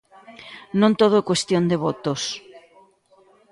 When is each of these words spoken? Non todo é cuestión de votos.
Non 0.79 0.91
todo 0.99 1.15
é 1.21 1.27
cuestión 1.29 1.63
de 1.71 1.77
votos. 1.85 2.21